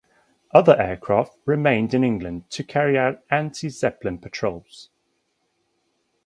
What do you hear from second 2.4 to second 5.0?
to carry out anti-Zeppelin patrols.